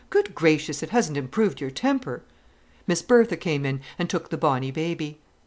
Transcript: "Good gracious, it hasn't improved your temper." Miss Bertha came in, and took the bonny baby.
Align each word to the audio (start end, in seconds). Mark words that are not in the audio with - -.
"Good 0.09 0.33
gracious, 0.33 0.81
it 0.81 0.89
hasn't 0.89 1.15
improved 1.15 1.61
your 1.61 1.69
temper." 1.69 2.23
Miss 2.87 3.03
Bertha 3.03 3.37
came 3.37 3.67
in, 3.67 3.81
and 3.99 4.09
took 4.09 4.31
the 4.31 4.35
bonny 4.35 4.71
baby. 4.71 5.19